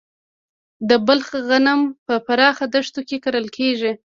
د 0.89 0.91
بلخ 1.07 1.29
غنم 1.47 1.81
په 2.05 2.13
پراخه 2.25 2.65
دښتو 2.73 3.01
کې 3.07 3.17
کرل 3.23 3.47
کیږي. 3.57 3.91